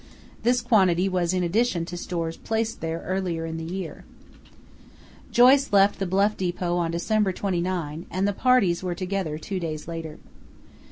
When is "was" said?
1.07-1.31